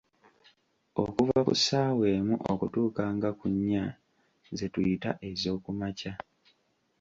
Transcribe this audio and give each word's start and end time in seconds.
"Okuva 1.03 1.37
ku 1.47 1.53
ssaawa 1.57 2.05
emu 2.15 2.35
okutuuka 2.51 3.03
nga 3.15 3.29
ku 3.39 3.45
nnya, 3.53 3.83
ze 4.57 4.65
tuyita 4.73 5.11
ezookumankya." 5.29 6.13